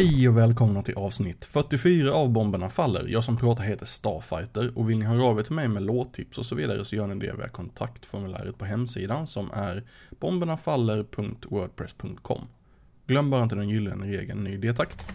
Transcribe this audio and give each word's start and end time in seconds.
Hej 0.00 0.28
och 0.28 0.36
välkomna 0.36 0.82
till 0.82 0.94
avsnitt 0.94 1.44
44 1.44 2.12
av 2.12 2.30
Bomberna 2.30 2.68
Faller. 2.68 3.04
Jag 3.08 3.24
som 3.24 3.36
pratar 3.36 3.64
heter 3.64 3.86
Starfighter 3.86 4.78
och 4.78 4.90
vill 4.90 4.98
ni 4.98 5.04
höra 5.04 5.24
av 5.24 5.38
er 5.38 5.42
till 5.42 5.54
mig 5.54 5.68
med 5.68 5.82
låttips 5.82 6.38
och 6.38 6.46
så 6.46 6.54
vidare 6.54 6.84
så 6.84 6.96
gör 6.96 7.06
ni 7.06 7.26
det 7.26 7.36
via 7.36 7.48
kontaktformuläret 7.48 8.58
på 8.58 8.64
hemsidan 8.64 9.26
som 9.26 9.50
är 9.50 9.82
bombernafaller.wordpress.com. 10.20 12.48
Glöm 13.06 13.30
bara 13.30 13.42
inte 13.42 13.54
den 13.54 13.68
gyllene 13.68 14.06
regeln 14.06 14.44
ny 14.44 14.56
detakt. 14.56 15.06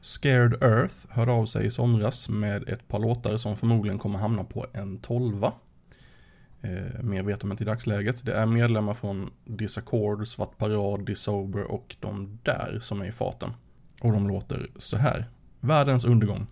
Scared 0.00 0.62
Earth 0.62 0.94
hörde 1.10 1.32
av 1.32 1.46
sig 1.46 1.66
i 1.66 1.70
somras 1.70 2.28
med 2.28 2.68
ett 2.68 2.88
par 2.88 2.98
låtar 2.98 3.36
som 3.36 3.56
förmodligen 3.56 3.98
kommer 3.98 4.18
hamna 4.18 4.44
på 4.44 4.66
en 4.72 4.98
tolva. 4.98 5.52
Eh, 6.66 7.02
mer 7.02 7.22
vet 7.22 7.40
de 7.40 7.50
inte 7.50 7.62
i 7.62 7.66
dagsläget. 7.66 8.26
Det 8.26 8.32
är 8.32 8.46
medlemmar 8.46 8.94
från 8.94 9.30
Disaccord, 9.44 10.26
Svart 10.26 10.58
Parad, 10.58 11.06
Disober 11.06 11.62
och 11.62 11.96
de 12.00 12.38
där 12.42 12.78
som 12.80 13.00
är 13.00 13.06
i 13.06 13.12
farten. 13.12 13.50
Och 14.00 14.12
de 14.12 14.28
låter 14.28 14.70
så 14.76 14.96
här. 14.96 15.24
Världens 15.60 16.04
undergång. 16.04 16.46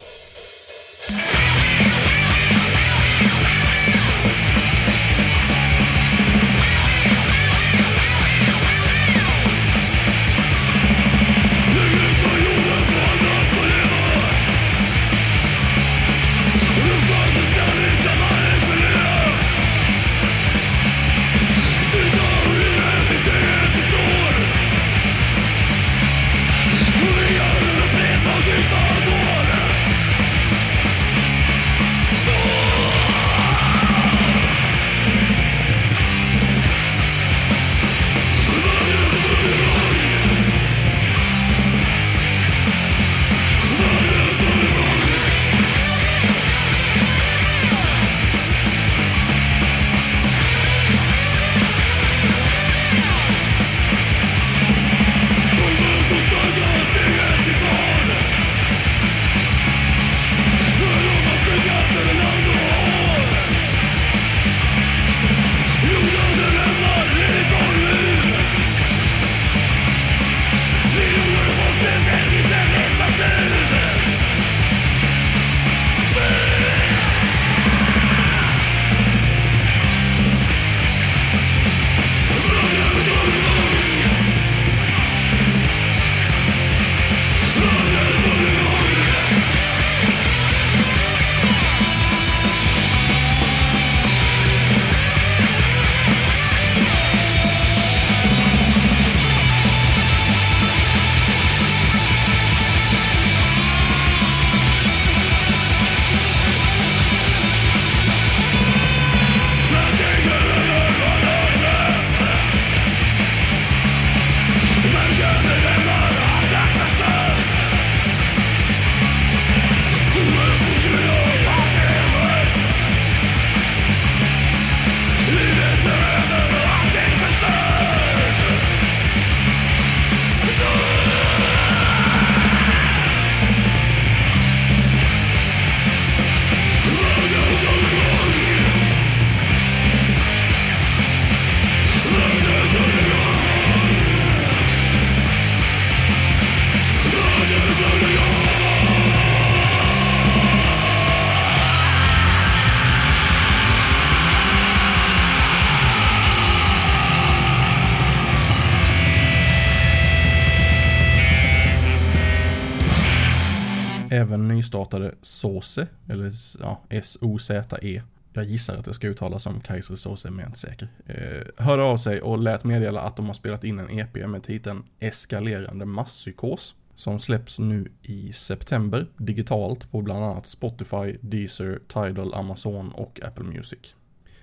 Nystartade 164.64 165.14
Sose, 165.22 165.86
eller 166.08 166.32
ja, 166.60 166.82
S-O-Z-E. 166.88 168.02
Jag 168.32 168.44
gissar 168.44 168.76
att 168.76 168.84
det 168.84 168.94
ska 168.94 169.08
uttalas 169.08 169.42
som 169.42 169.60
Kaiser 169.60 169.94
SOSE, 169.94 170.30
men 170.30 170.38
jag 170.38 170.44
är 170.44 170.48
inte 170.48 170.58
säker. 170.58 170.88
Eh, 171.06 171.64
hörde 171.64 171.82
av 171.82 171.96
sig 171.96 172.20
och 172.20 172.38
lät 172.38 172.64
meddela 172.64 173.00
att 173.00 173.16
de 173.16 173.26
har 173.26 173.34
spelat 173.34 173.64
in 173.64 173.78
en 173.78 173.98
EP 173.98 174.28
med 174.28 174.42
titeln 174.42 174.82
Eskalerande 175.00 175.84
masspsykos. 175.84 176.74
Som 176.96 177.18
släpps 177.18 177.58
nu 177.58 177.92
i 178.02 178.32
september 178.32 179.06
digitalt 179.16 179.90
på 179.90 180.02
bland 180.02 180.24
annat 180.24 180.46
Spotify, 180.46 181.16
Deezer, 181.20 181.80
Tidal, 181.88 182.34
Amazon 182.34 182.92
och 182.92 183.20
Apple 183.24 183.44
Music. 183.44 183.94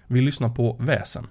Vi 0.07 0.21
lyssnar 0.21 0.49
på 0.49 0.77
Väsen. 0.79 1.27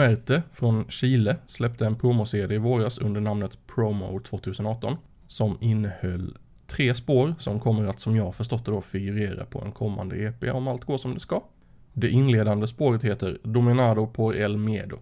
Muerte 0.00 0.42
från 0.52 0.88
Chile 0.88 1.36
släppte 1.46 1.86
en 1.86 1.96
promo-CD 1.96 2.54
i 2.54 2.58
våras 2.58 2.98
under 2.98 3.20
namnet 3.20 3.58
Promo 3.74 4.20
2018 4.20 4.96
som 5.26 5.58
innehöll 5.60 6.38
tre 6.66 6.94
spår 6.94 7.34
som 7.38 7.60
kommer 7.60 7.86
att, 7.86 8.00
som 8.00 8.16
jag 8.16 8.34
förstått 8.34 8.64
det 8.64 8.70
då, 8.70 8.80
figurera 8.80 9.44
på 9.44 9.60
en 9.60 9.72
kommande 9.72 10.16
EP 10.16 10.54
om 10.54 10.68
allt 10.68 10.84
går 10.84 10.98
som 10.98 11.14
det 11.14 11.20
ska. 11.20 11.42
Det 11.92 12.10
inledande 12.10 12.66
spåret 12.66 13.04
heter 13.04 13.38
Dominado 13.42 14.06
por 14.06 14.36
el 14.36 14.56
Miedo. 14.56 14.96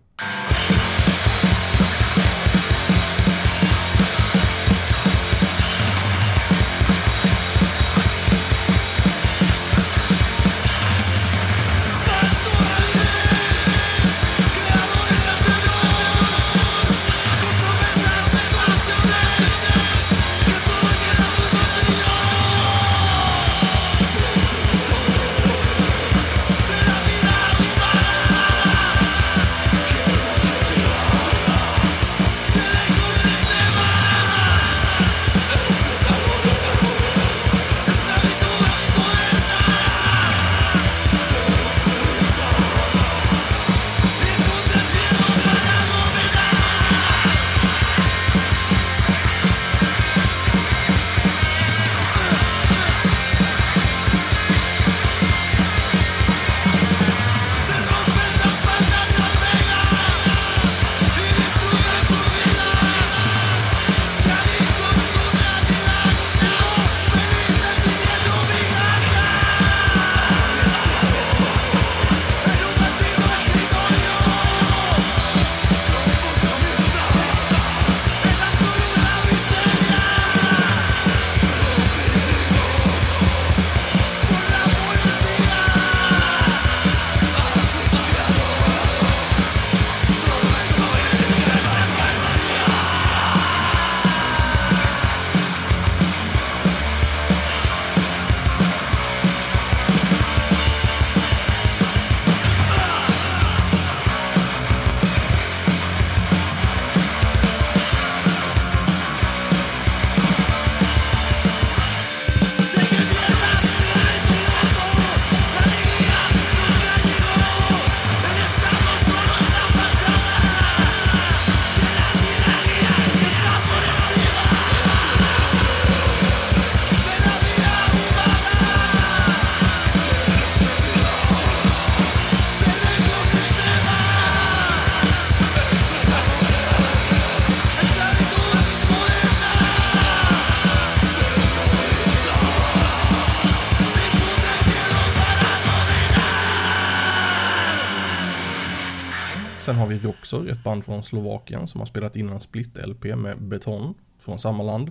Sen 149.58 149.76
har 149.76 149.86
vi 149.86 149.98
Roxor, 149.98 150.50
ett 150.50 150.64
band 150.64 150.84
från 150.84 151.02
Slovakien 151.02 151.68
som 151.68 151.80
har 151.80 151.86
spelat 151.86 152.16
in 152.16 152.28
en 152.28 152.40
split-LP 152.40 153.16
med 153.16 153.42
Beton 153.42 153.94
från 154.18 154.38
samma 154.38 154.62
land. 154.62 154.90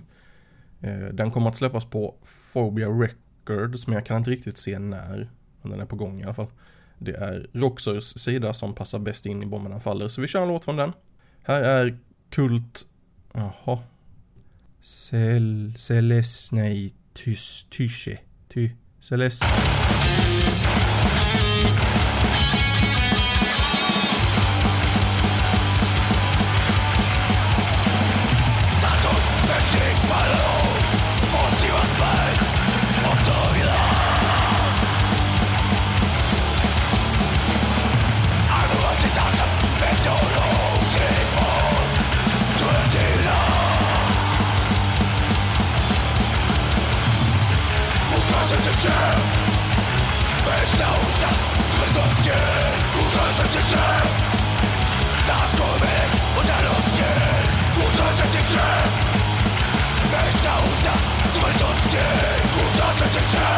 Eh, 0.80 0.98
den 1.12 1.30
kommer 1.30 1.50
att 1.50 1.56
släppas 1.56 1.84
på 1.84 2.14
Phobia 2.52 2.88
Records, 2.88 3.86
men 3.86 3.94
jag 3.94 4.06
kan 4.06 4.16
inte 4.16 4.30
riktigt 4.30 4.58
se 4.58 4.78
när. 4.78 5.30
Men 5.62 5.70
den 5.70 5.80
är 5.80 5.86
på 5.86 5.96
gång 5.96 6.20
i 6.20 6.24
alla 6.24 6.34
fall. 6.34 6.46
Det 6.98 7.12
är 7.12 7.46
Roxors 7.52 8.04
sida 8.04 8.52
som 8.52 8.74
passar 8.74 8.98
bäst 8.98 9.26
in 9.26 9.42
i 9.42 9.46
Bomberna 9.46 9.80
Faller, 9.80 10.08
så 10.08 10.20
vi 10.20 10.26
kör 10.26 10.42
en 10.42 10.48
låt 10.48 10.64
från 10.64 10.76
den. 10.76 10.92
Här 11.42 11.60
är 11.62 11.98
Kult... 12.30 12.86
Jaha. 13.32 13.78
Cel... 14.80 15.74
Celesnei 15.76 16.94
Tys... 17.14 17.66
Tysche. 17.70 18.18
Ty... 18.48 18.70
Celest... 19.00 19.44
Kurza, 62.54 62.86
ty, 62.98 63.08
ty, 63.14 63.24
ty. 63.30 63.57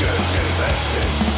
Just 0.00 1.24
do. 1.24 1.29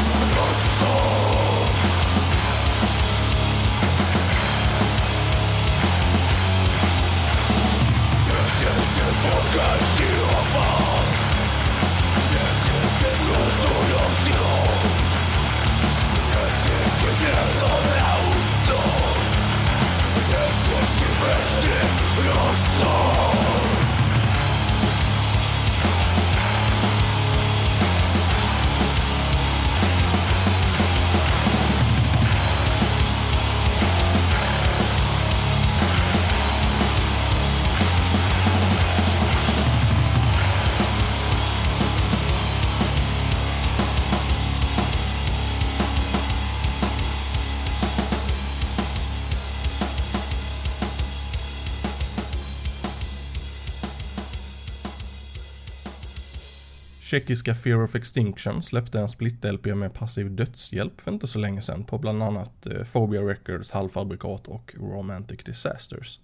Tjeckiska 57.12 57.54
Fear 57.54 57.82
of 57.82 57.94
Extinction 57.94 58.62
släppte 58.62 58.98
en 58.98 59.08
split-LP 59.08 59.74
med 59.74 59.94
passiv 59.94 60.30
dödshjälp 60.30 61.00
för 61.00 61.12
inte 61.12 61.26
så 61.26 61.38
länge 61.38 61.62
sedan 61.62 61.84
på 61.84 61.98
bland 61.98 62.22
annat 62.22 62.66
eh, 62.66 62.84
Phobia 62.84 63.20
Records, 63.20 63.70
Halvfabrikat 63.70 64.48
och 64.48 64.74
Romantic 64.78 65.44
Disasters. 65.44 66.20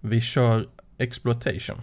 Vi 0.00 0.20
kör 0.20 0.66
Exploitation. 0.98 1.80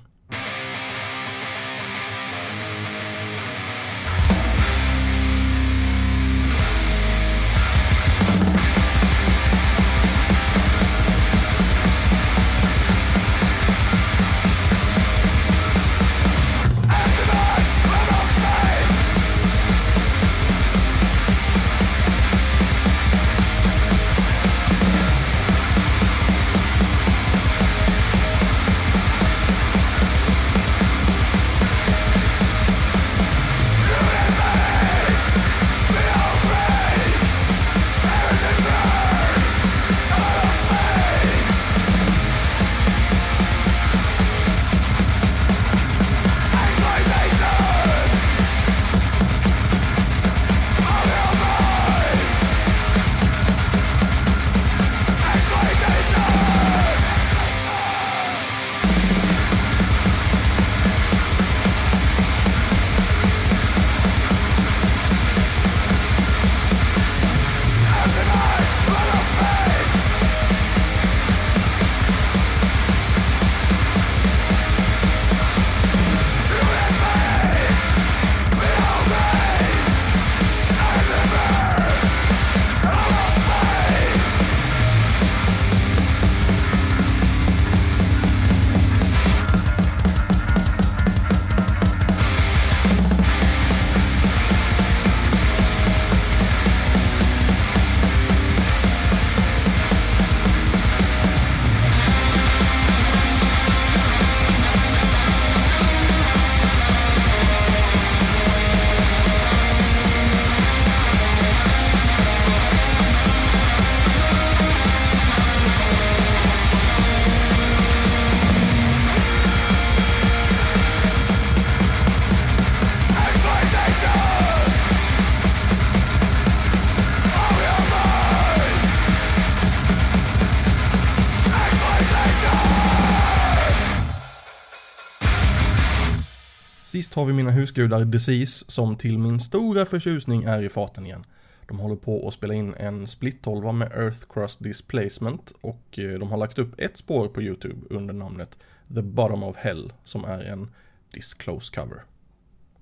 Sist 136.94 137.14
har 137.14 137.26
vi 137.26 137.34
mina 137.34 137.52
husgudar 137.52 138.06
Disease 138.06 138.66
som 138.68 138.96
till 138.96 139.18
min 139.18 139.40
stora 139.40 139.86
förtjusning 139.86 140.44
är 140.44 140.62
i 140.62 140.70
farten 140.70 141.06
igen. 141.06 141.26
De 141.68 141.80
håller 141.80 141.96
på 141.96 142.28
att 142.28 142.34
spela 142.34 142.54
in 142.54 142.74
en 142.74 143.08
splittolva 143.08 143.72
med 143.72 143.92
Earth 143.92 144.20
Crust 144.30 144.64
Displacement 144.64 145.54
och 145.62 146.00
eh, 146.00 146.20
de 146.20 146.32
har 146.32 146.38
lagt 146.38 146.60
upp 146.60 146.82
ett 146.82 146.98
spår 146.98 147.28
på 147.28 147.42
YouTube 147.42 147.82
under 147.90 148.14
namnet 148.14 148.58
The 148.96 149.02
Bottom 149.02 149.44
of 149.44 149.56
Hell 149.56 149.94
som 150.04 150.26
är 150.26 150.44
en 150.44 150.70
Disclose 151.14 151.76
cover. 151.76 152.04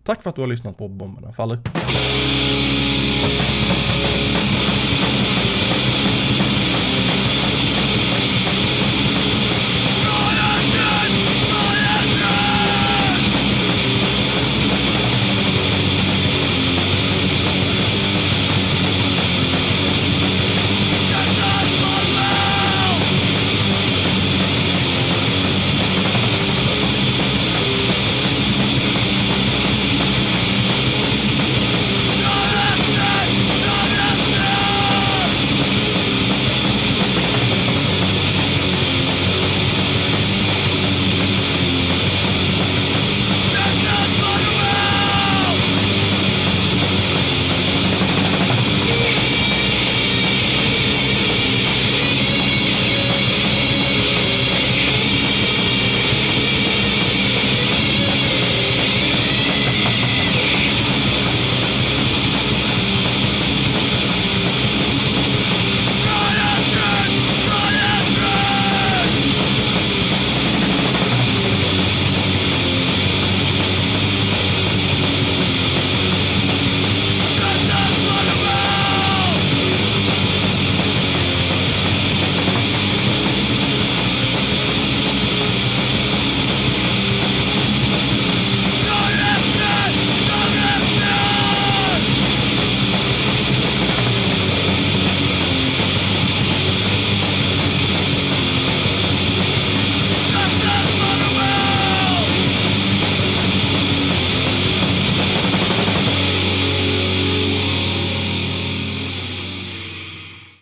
Tack 0.03 0.23
för 0.23 0.29
att 0.29 0.35
du 0.35 0.41
har 0.41 0.47
lyssnat 0.47 0.77
på 0.77 0.87
Bomberna 0.87 1.31
Faller. 1.31 1.59